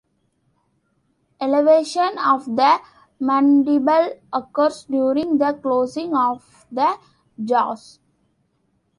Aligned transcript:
Elevation 1.39 2.17
of 2.17 2.43
the 2.55 2.79
mandible 3.19 4.19
occurs 4.33 4.85
during 4.85 5.37
the 5.37 5.53
closing 5.61 6.15
of 6.15 6.65
the 6.71 6.97
jaws. 7.43 7.99